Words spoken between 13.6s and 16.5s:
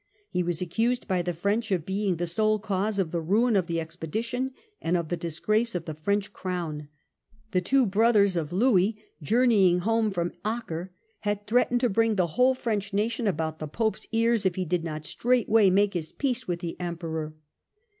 Pope's ears if he did not straight way make his peace